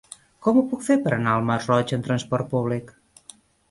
[0.47, 2.95] Com ho puc fer per anar al Masroig amb trasport públic?